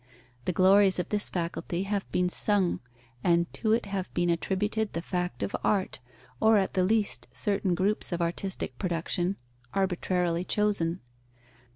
The 0.45 0.51
glories 0.51 0.97
of 0.97 1.09
this 1.09 1.29
faculty 1.29 1.83
have 1.83 2.11
been 2.11 2.27
sung, 2.27 2.79
and 3.23 3.45
to 3.53 3.73
it 3.73 3.85
have 3.85 4.11
been 4.15 4.31
attributed 4.31 4.93
the 4.93 5.01
fact 5.03 5.43
of 5.43 5.55
art, 5.63 5.99
or 6.39 6.57
at 6.57 6.73
the 6.73 6.83
least 6.83 7.27
certain 7.31 7.75
groups 7.75 8.11
of 8.11 8.19
artistic 8.19 8.79
production, 8.79 9.35
arbitrarily 9.75 10.43
chosen. 10.43 11.01